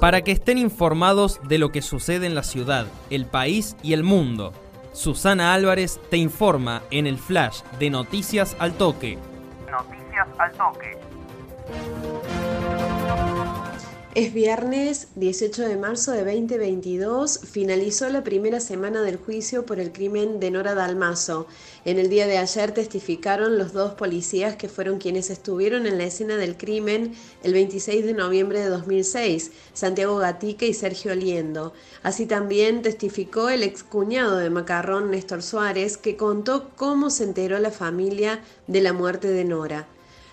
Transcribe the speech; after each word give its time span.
para 0.00 0.22
que 0.22 0.32
estén 0.32 0.58
informados 0.58 1.40
de 1.48 1.58
lo 1.58 1.70
que 1.70 1.82
sucede 1.82 2.26
en 2.26 2.34
la 2.34 2.42
ciudad, 2.42 2.86
el 3.10 3.26
país 3.26 3.76
y 3.82 3.92
el 3.92 4.04
mundo. 4.04 4.52
Susana 4.92 5.54
Álvarez 5.54 6.00
te 6.10 6.16
informa 6.16 6.82
en 6.90 7.06
el 7.06 7.18
flash 7.18 7.62
de 7.78 7.90
Noticias 7.90 8.56
al 8.58 8.74
Toque. 8.74 9.18
Noticias 9.70 10.28
al 10.38 10.52
Toque. 10.52 10.98
Es 14.18 14.34
viernes 14.34 15.06
18 15.14 15.68
de 15.68 15.76
marzo 15.76 16.10
de 16.10 16.24
2022, 16.24 17.38
finalizó 17.48 18.08
la 18.08 18.24
primera 18.24 18.58
semana 18.58 19.00
del 19.02 19.16
juicio 19.16 19.64
por 19.64 19.78
el 19.78 19.92
crimen 19.92 20.40
de 20.40 20.50
Nora 20.50 20.74
Dalmazo. 20.74 21.46
En 21.84 22.00
el 22.00 22.08
día 22.08 22.26
de 22.26 22.36
ayer 22.36 22.72
testificaron 22.72 23.58
los 23.58 23.72
dos 23.72 23.94
policías 23.94 24.56
que 24.56 24.68
fueron 24.68 24.98
quienes 24.98 25.30
estuvieron 25.30 25.86
en 25.86 25.98
la 25.98 26.04
escena 26.06 26.36
del 26.36 26.56
crimen 26.56 27.14
el 27.44 27.52
26 27.52 28.06
de 28.06 28.12
noviembre 28.12 28.58
de 28.58 28.70
2006, 28.70 29.52
Santiago 29.72 30.16
Gatica 30.16 30.66
y 30.66 30.74
Sergio 30.74 31.14
Liendo. 31.14 31.72
Así 32.02 32.26
también 32.26 32.82
testificó 32.82 33.50
el 33.50 33.62
excuñado 33.62 34.38
de 34.38 34.50
Macarrón, 34.50 35.12
Néstor 35.12 35.44
Suárez, 35.44 35.96
que 35.96 36.16
contó 36.16 36.70
cómo 36.74 37.10
se 37.10 37.22
enteró 37.22 37.60
la 37.60 37.70
familia 37.70 38.40
de 38.66 38.80
la 38.80 38.92
muerte 38.92 39.28
de 39.28 39.44
Nora. 39.44 39.86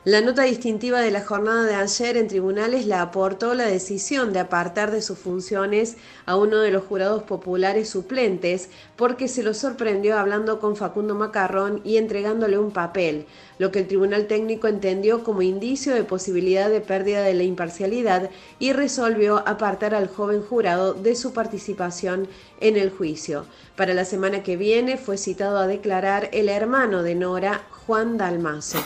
La 0.05 0.21
nota 0.21 0.43
distintiva 0.43 1.01
de 1.01 1.09
la 1.09 1.25
jornada 1.25 1.63
de 1.63 1.73
ayer 1.73 2.15
en 2.15 2.27
tribunales 2.27 2.85
la 2.85 3.01
aportó 3.01 3.55
la 3.55 3.65
decisión 3.65 4.33
de 4.33 4.39
apartar 4.39 4.91
de 4.91 5.01
sus 5.01 5.17
funciones 5.17 5.97
a 6.27 6.37
uno 6.37 6.59
de 6.59 6.69
los 6.69 6.83
jurados 6.83 7.23
populares 7.23 7.89
suplentes 7.89 8.69
porque 8.97 9.27
se 9.27 9.41
lo 9.41 9.55
sorprendió 9.55 10.19
hablando 10.19 10.59
con 10.59 10.75
Facundo 10.75 11.15
Macarrón 11.15 11.81
y 11.83 11.97
entregándole 11.97 12.59
un 12.59 12.69
papel, 12.69 13.25
lo 13.57 13.71
que 13.71 13.79
el 13.79 13.87
tribunal 13.87 14.27
técnico 14.27 14.67
entendió 14.67 15.23
como 15.23 15.41
indicio 15.41 15.95
de 15.95 16.03
posibilidad 16.03 16.69
de 16.69 16.81
pérdida 16.81 17.23
de 17.23 17.33
la 17.33 17.41
imparcialidad 17.41 18.29
y 18.59 18.73
resolvió 18.73 19.37
apartar 19.47 19.95
al 19.95 20.07
joven 20.07 20.43
jurado 20.43 20.93
de 20.93 21.15
su 21.15 21.33
participación 21.33 22.27
en 22.59 22.77
el 22.77 22.91
juicio. 22.91 23.47
Para 23.75 23.95
la 23.95 24.05
semana 24.05 24.43
que 24.43 24.55
viene 24.55 24.97
fue 24.97 25.17
citado 25.17 25.57
a 25.57 25.65
declarar 25.65 26.29
el 26.31 26.47
hermano 26.47 27.01
de 27.01 27.15
Nora, 27.15 27.63
Juan 27.87 28.19
Dalmazo. 28.19 28.85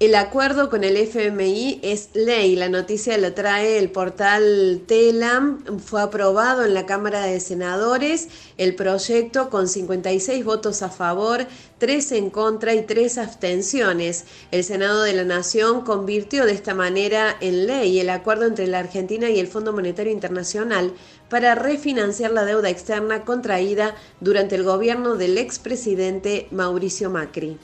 El 0.00 0.14
acuerdo 0.14 0.70
con 0.70 0.82
el 0.82 0.96
FMI 0.96 1.80
es 1.82 2.08
ley. 2.14 2.56
La 2.56 2.70
noticia 2.70 3.18
lo 3.18 3.34
trae 3.34 3.78
el 3.78 3.90
portal 3.90 4.82
Telam. 4.86 5.78
Fue 5.78 6.00
aprobado 6.00 6.64
en 6.64 6.72
la 6.72 6.86
Cámara 6.86 7.20
de 7.26 7.38
Senadores 7.38 8.28
el 8.56 8.74
proyecto 8.74 9.50
con 9.50 9.68
56 9.68 10.42
votos 10.42 10.80
a 10.80 10.88
favor, 10.88 11.46
3 11.76 12.12
en 12.12 12.30
contra 12.30 12.72
y 12.72 12.80
3 12.86 13.18
abstenciones. 13.18 14.24
El 14.52 14.64
Senado 14.64 15.02
de 15.02 15.12
la 15.12 15.24
Nación 15.24 15.82
convirtió 15.82 16.46
de 16.46 16.52
esta 16.52 16.72
manera 16.72 17.36
en 17.42 17.66
ley 17.66 18.00
el 18.00 18.08
acuerdo 18.08 18.46
entre 18.46 18.68
la 18.68 18.78
Argentina 18.78 19.28
y 19.28 19.38
el 19.38 19.48
Fondo 19.48 19.74
Monetario 19.74 20.14
Internacional 20.14 20.94
para 21.28 21.54
refinanciar 21.54 22.30
la 22.30 22.46
deuda 22.46 22.70
externa 22.70 23.26
contraída 23.26 23.94
durante 24.20 24.54
el 24.54 24.64
gobierno 24.64 25.16
del 25.16 25.36
expresidente 25.36 26.48
Mauricio 26.52 27.10
Macri. 27.10 27.58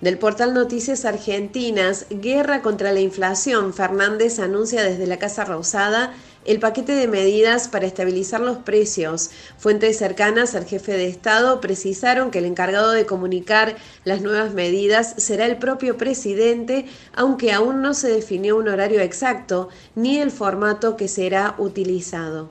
Del 0.00 0.16
portal 0.16 0.54
Noticias 0.54 1.04
Argentinas, 1.04 2.06
Guerra 2.08 2.62
contra 2.62 2.92
la 2.92 3.00
Inflación, 3.00 3.74
Fernández 3.74 4.38
anuncia 4.38 4.84
desde 4.84 5.08
la 5.08 5.18
Casa 5.18 5.44
Rosada 5.44 6.14
el 6.44 6.60
paquete 6.60 6.92
de 6.92 7.08
medidas 7.08 7.66
para 7.66 7.86
estabilizar 7.86 8.40
los 8.40 8.58
precios. 8.58 9.30
Fuentes 9.58 9.98
cercanas 9.98 10.54
al 10.54 10.66
jefe 10.66 10.92
de 10.92 11.08
Estado 11.08 11.60
precisaron 11.60 12.30
que 12.30 12.38
el 12.38 12.44
encargado 12.44 12.92
de 12.92 13.06
comunicar 13.06 13.74
las 14.04 14.22
nuevas 14.22 14.54
medidas 14.54 15.14
será 15.16 15.46
el 15.46 15.56
propio 15.58 15.96
presidente, 15.96 16.86
aunque 17.12 17.52
aún 17.52 17.82
no 17.82 17.92
se 17.92 18.08
definió 18.08 18.56
un 18.56 18.68
horario 18.68 19.00
exacto 19.00 19.68
ni 19.96 20.20
el 20.20 20.30
formato 20.30 20.96
que 20.96 21.08
será 21.08 21.56
utilizado. 21.58 22.50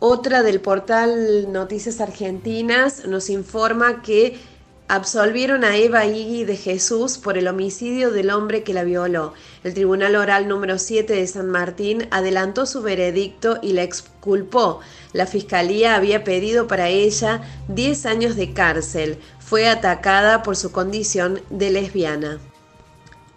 Otra 0.00 0.42
del 0.42 0.62
portal 0.62 1.52
Noticias 1.52 2.00
Argentinas 2.00 3.04
nos 3.04 3.28
informa 3.28 4.00
que 4.00 4.38
absolvieron 4.88 5.64
a 5.64 5.76
Eva 5.76 6.06
Igui 6.06 6.44
de 6.44 6.56
Jesús 6.56 7.18
por 7.18 7.36
el 7.36 7.46
homicidio 7.46 8.10
del 8.10 8.30
hombre 8.30 8.62
que 8.62 8.72
la 8.72 8.84
violó. 8.84 9.34
El 9.62 9.74
Tribunal 9.74 10.16
Oral 10.16 10.48
número 10.48 10.78
7 10.78 11.12
de 11.12 11.26
San 11.26 11.50
Martín 11.50 12.08
adelantó 12.10 12.64
su 12.64 12.82
veredicto 12.82 13.58
y 13.62 13.74
la 13.74 13.82
exculpó. 13.82 14.80
La 15.12 15.26
Fiscalía 15.26 15.94
había 15.94 16.24
pedido 16.24 16.66
para 16.66 16.88
ella 16.88 17.42
10 17.68 18.06
años 18.06 18.36
de 18.36 18.54
cárcel. 18.54 19.18
Fue 19.38 19.68
atacada 19.68 20.42
por 20.42 20.56
su 20.56 20.72
condición 20.72 21.40
de 21.50 21.70
lesbiana. 21.70 22.38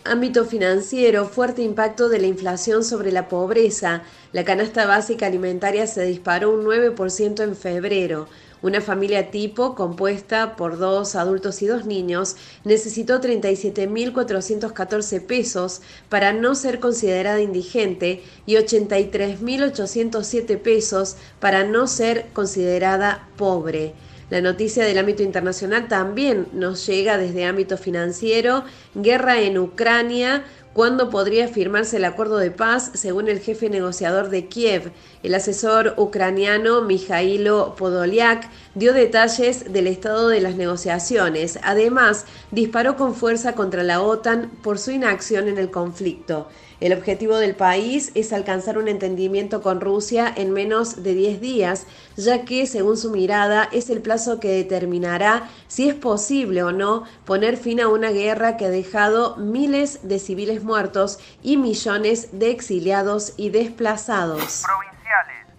Ámbito 0.04 0.46
financiero, 0.46 1.28
fuerte 1.28 1.62
impacto 1.62 2.10
de 2.10 2.20
la 2.20 2.26
inflación 2.26 2.84
sobre 2.84 3.12
la 3.12 3.30
pobreza. 3.30 4.02
La 4.34 4.44
canasta 4.44 4.88
básica 4.88 5.28
alimentaria 5.28 5.86
se 5.86 6.04
disparó 6.06 6.50
un 6.50 6.66
9% 6.66 7.44
en 7.44 7.56
febrero. 7.56 8.28
Una 8.64 8.82
familia 8.82 9.30
tipo, 9.30 9.76
compuesta 9.76 10.56
por 10.56 10.80
dos 10.80 11.16
adultos 11.16 11.62
y 11.62 11.68
dos 11.68 11.86
niños, 11.86 12.36
necesitó 12.64 13.22
37.414 13.22 15.24
pesos 15.24 15.84
para 16.10 16.34
no 16.34 16.56
ser 16.56 16.80
considerada 16.80 17.40
indigente 17.40 18.24
y 18.48 18.56
83.807 18.56 20.58
pesos 20.58 21.16
para 21.40 21.64
no 21.64 21.86
ser 21.86 22.26
considerada 22.34 23.28
pobre. 23.38 23.94
La 24.32 24.40
noticia 24.40 24.86
del 24.86 24.98
ámbito 24.98 25.24
internacional 25.24 25.90
también 25.90 26.48
nos 26.54 26.88
llega 26.88 27.18
desde 27.18 27.44
ámbito 27.44 27.78
financiero. 27.78 28.64
Guerra 28.96 29.42
en 29.42 29.58
Ucrania 29.58 30.46
¿Cuándo 30.74 31.10
podría 31.10 31.50
firmarse 31.50 31.98
el 31.98 32.06
acuerdo 32.06 32.38
de 32.38 32.50
paz? 32.50 32.92
Según 32.94 33.28
el 33.28 33.42
jefe 33.42 33.70
negociador 33.70 34.30
de 34.30 34.46
Kiev, 34.46 34.94
el 35.22 35.36
asesor 35.36 35.96
ucraniano 35.98 36.82
Mijailo 36.82 37.76
Podolyak 37.76 38.50
dio 38.74 38.94
detalles 38.94 39.74
del 39.74 39.88
estado 39.88 40.30
de 40.30 40.40
las 40.40 40.56
negociaciones. 40.56 41.60
Además, 41.64 42.24
disparó 42.52 42.96
con 42.96 43.16
fuerza 43.16 43.52
contra 43.54 43.84
la 43.84 44.02
OTAN 44.02 44.50
por 44.64 44.80
su 44.80 44.92
inacción 44.92 45.50
en 45.50 45.58
el 45.58 45.72
conflicto. 45.72 46.48
El 46.82 46.94
objetivo 46.94 47.38
del 47.38 47.54
país 47.54 48.12
es 48.16 48.34
alcanzar 48.34 48.80
un 48.80 48.88
entendimiento 48.88 49.62
con 49.62 49.82
Rusia 49.82 50.34
en 50.36 50.52
menos 50.52 51.04
de 51.04 51.14
10 51.14 51.40
días, 51.40 51.86
ya 52.18 52.44
que, 52.44 52.66
según 52.66 52.98
su 52.98 53.12
mirada, 53.12 53.70
es 53.72 53.92
el 53.92 54.02
plazo 54.02 54.40
que 54.40 54.50
determinará 54.50 55.48
si 55.68 55.88
es 55.88 55.94
posible 55.94 56.64
o 56.64 56.72
no 56.72 57.04
poner 57.24 57.58
fin 57.58 57.82
a 57.82 57.88
una 57.88 58.10
guerra 58.10 58.58
que 58.58 58.66
ha 58.66 58.72
dejado 58.72 59.38
miles 59.38 60.00
de 60.02 60.18
civiles 60.18 60.61
muertos 60.64 61.20
y 61.44 61.58
millones 61.58 62.30
de 62.40 62.52
exiliados 62.52 63.34
y 63.38 63.50
desplazados. 63.50 64.64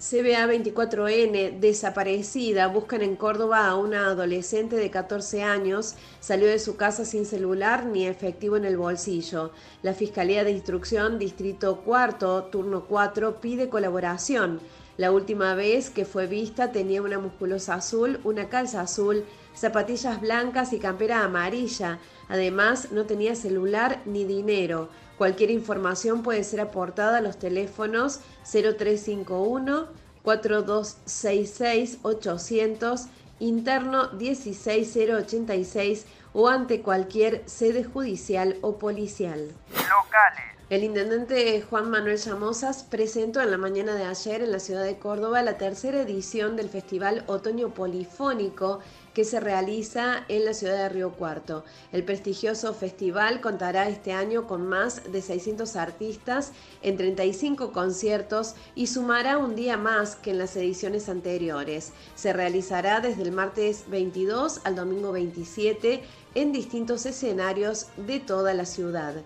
CBA 0.03 0.49
24N, 0.49 1.61
desaparecida, 1.61 2.67
buscan 2.67 3.03
en 3.03 3.15
Córdoba 3.15 3.69
a 3.69 3.77
una 3.77 4.07
adolescente 4.07 4.75
de 4.75 4.91
14 4.91 5.45
años, 5.45 5.95
salió 6.19 6.49
de 6.49 6.59
su 6.59 6.75
casa 6.75 7.05
sin 7.05 7.25
celular 7.25 7.87
ni 7.87 8.09
efectivo 8.09 8.57
en 8.57 8.65
el 8.65 8.77
bolsillo. 8.77 9.53
La 9.83 9.95
Fiscalía 9.95 10.43
de 10.43 10.51
Instrucción, 10.51 11.21
Distrito 11.21 11.83
Cuarto, 11.83 12.43
Turno 12.51 12.87
4, 12.89 13.41
pide 13.41 13.69
colaboración. 13.69 14.61
La 14.97 15.10
última 15.10 15.54
vez 15.54 15.91
que 15.91 16.04
fue 16.04 16.26
vista 16.26 16.70
tenía 16.70 17.03
una 17.03 17.19
musculosa 17.19 17.75
azul, 17.75 18.20
una 18.25 18.48
calza 18.48 18.82
azul, 18.82 19.25
zapatillas 19.54 20.20
blancas 20.20 20.72
y 20.72 20.78
campera 20.78 21.25
amarilla. 21.25 21.98
Además, 22.28 22.92
no 22.92 23.06
tenía 23.06 23.34
celular 23.34 24.03
ni 24.04 24.25
dinero. 24.25 24.91
Cualquier 25.16 25.50
información 25.50 26.22
puede 26.22 26.44
ser 26.44 26.60
aportada 26.60 27.19
a 27.19 27.22
los 27.22 27.38
teléfonos 27.38 28.20
0351 28.44 29.86
4266 30.22 31.98
800 32.03 33.06
interno 33.41 34.10
16086 34.19 36.06
o 36.32 36.48
ante 36.48 36.80
cualquier 36.80 37.42
sede 37.47 37.84
judicial 37.84 38.56
o 38.62 38.78
policial. 38.78 39.53
Locales. 39.72 40.52
El 40.72 40.84
intendente 40.84 41.60
Juan 41.69 41.91
Manuel 41.91 42.16
Llamosas 42.16 42.83
presentó 42.83 43.42
en 43.42 43.51
la 43.51 43.59
mañana 43.59 43.95
de 43.95 44.04
ayer 44.04 44.41
en 44.41 44.53
la 44.53 44.59
ciudad 44.59 44.84
de 44.84 44.98
Córdoba 44.98 45.42
la 45.42 45.59
tercera 45.59 46.01
edición 46.01 46.57
del 46.57 46.71
Festival 46.71 47.24
Otoño 47.27 47.74
Polifónico 47.74 48.78
que 49.13 49.24
se 49.24 49.39
realiza 49.39 50.24
en 50.28 50.47
la 50.47 50.54
ciudad 50.54 50.78
de 50.78 50.89
Río 50.89 51.13
Cuarto. 51.13 51.63
El 51.92 52.04
prestigioso 52.04 52.72
festival 52.72 53.42
contará 53.42 53.86
este 53.86 54.15
año 54.15 54.47
con 54.47 54.66
más 54.66 55.13
de 55.13 55.21
600 55.21 55.77
artistas 55.77 56.53
en 56.80 56.97
35 56.97 57.71
conciertos 57.71 58.54
y 58.74 58.86
sumará 58.86 59.36
un 59.36 59.54
día 59.54 59.77
más 59.77 60.16
que 60.16 60.30
en 60.30 60.39
las 60.39 60.57
ediciones 60.57 61.10
anteriores. 61.10 61.92
Se 62.15 62.33
realizará 62.33 63.01
desde 63.01 63.24
el 63.24 63.33
martes 63.33 63.84
22 63.89 64.63
al 64.65 64.74
domingo 64.74 65.13
27 65.13 66.03
en 66.34 66.51
distintos 66.51 67.04
escenarios 67.04 67.89
de 67.98 68.21
toda 68.21 68.54
la 68.54 68.65
ciudad. 68.65 69.22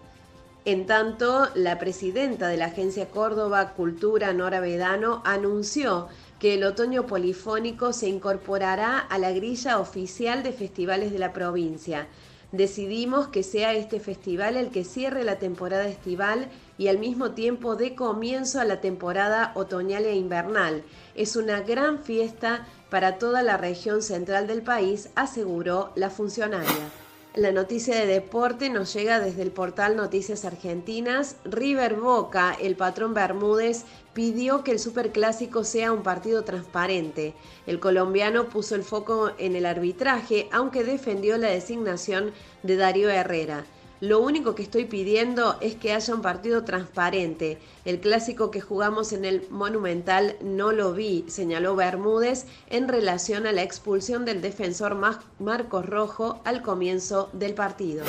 En 0.67 0.85
tanto, 0.85 1.47
la 1.55 1.79
presidenta 1.79 2.49
de 2.49 2.57
la 2.57 2.65
Agencia 2.65 3.09
Córdoba 3.09 3.75
Cultura, 3.75 4.33
Nora 4.33 4.59
Vedano, 4.59 5.23
anunció 5.25 6.09
que 6.41 6.55
el 6.55 6.65
otoño 6.65 7.07
polifónico 7.07 7.93
se 7.93 8.09
incorporará 8.09 8.99
a 8.99 9.17
la 9.19 9.31
grilla 9.31 9.79
oficial 9.79 10.43
de 10.43 10.51
festivales 10.51 11.13
de 11.13 11.21
la 11.21 11.33
provincia. 11.33 12.09
Decidimos 12.51 13.29
que 13.29 13.45
sea 13.45 13.75
este 13.75 14.01
festival 14.01 14.57
el 14.57 14.71
que 14.71 14.83
cierre 14.83 15.23
la 15.23 15.39
temporada 15.39 15.87
estival 15.87 16.49
y 16.79 16.89
al 16.89 16.99
mismo 16.99 17.31
tiempo 17.31 17.77
dé 17.77 17.95
comienzo 17.95 18.59
a 18.59 18.65
la 18.65 18.81
temporada 18.81 19.53
otoñal 19.55 20.05
e 20.05 20.17
invernal. 20.17 20.83
Es 21.15 21.37
una 21.37 21.61
gran 21.61 22.03
fiesta 22.03 22.67
para 22.91 23.19
toda 23.19 23.45
la 23.45 23.57
región 23.57 24.03
central 24.03 24.49
del 24.49 24.63
país, 24.63 25.11
aseguró 25.15 25.93
la 25.95 26.11
funcionaria. 26.11 27.06
La 27.37 27.53
noticia 27.53 27.95
de 27.95 28.07
deporte 28.07 28.71
nos 28.71 28.95
llega 28.95 29.21
desde 29.21 29.43
el 29.43 29.51
portal 29.51 29.95
Noticias 29.95 30.47
Argentinas. 30.47 31.37
River 31.45 31.97
Boca, 31.97 32.57
el 32.59 32.77
patrón 32.77 33.13
Bermúdez, 33.13 33.85
pidió 34.15 34.65
que 34.65 34.71
el 34.71 34.79
Superclásico 34.79 35.63
sea 35.63 35.93
un 35.93 36.03
partido 36.03 36.45
transparente. 36.45 37.35
El 37.67 37.79
colombiano 37.79 38.49
puso 38.49 38.75
el 38.75 38.85
foco 38.85 39.33
en 39.37 39.55
el 39.55 39.67
arbitraje, 39.67 40.49
aunque 40.51 40.83
defendió 40.83 41.37
la 41.37 41.49
designación 41.49 42.33
de 42.63 42.77
Darío 42.77 43.11
Herrera. 43.11 43.67
Lo 44.01 44.21
único 44.21 44.55
que 44.55 44.63
estoy 44.63 44.85
pidiendo 44.85 45.57
es 45.63 45.75
que 45.75 45.95
haya 45.95 46.15
un 46.15 46.21
partido 46.21 46.65
transparente. 46.65 47.59
El 47.87 47.99
clásico 47.99 48.51
que 48.51 48.61
jugamos 48.61 49.13
en 49.13 49.25
el 49.25 49.49
Monumental 49.49 50.37
no 50.43 50.73
lo 50.73 50.93
vi, 50.93 51.25
señaló 51.29 51.75
Bermúdez 51.77 52.45
en 52.69 52.89
relación 52.89 53.47
a 53.47 53.53
la 53.53 53.63
expulsión 53.63 54.27
del 54.27 54.43
defensor 54.43 54.97
Marcos 55.39 55.87
Rojo 55.87 56.41
al 56.45 56.61
comienzo 56.61 57.31
del 57.33 57.55
partido. 57.55 58.05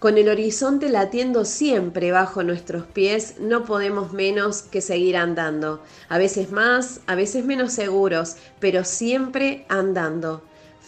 Con 0.00 0.18
el 0.18 0.28
horizonte 0.28 0.90
latiendo 0.90 1.44
siempre 1.44 2.10
bajo 2.10 2.42
nuestros 2.42 2.84
pies, 2.84 3.36
no 3.38 3.64
podemos 3.64 4.12
menos 4.12 4.60
que 4.60 4.80
seguir 4.80 5.16
andando. 5.16 5.80
A 6.08 6.18
veces 6.18 6.50
más, 6.50 7.00
a 7.06 7.14
veces 7.14 7.44
menos 7.44 7.72
seguros, 7.72 8.36
pero 8.58 8.84
siempre 8.84 9.64
andando. 9.68 10.42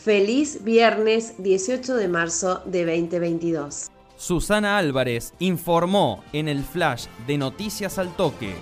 Feliz 0.06 0.62
viernes 0.62 1.34
18 1.38 1.96
de 1.96 2.06
marzo 2.06 2.62
de 2.64 2.86
2022. 2.86 3.90
Susana 4.16 4.78
Álvarez 4.78 5.34
informó 5.40 6.22
en 6.32 6.46
el 6.46 6.62
flash 6.62 7.06
de 7.26 7.36
Noticias 7.36 7.98
al 7.98 8.14
Toque. 8.14 8.54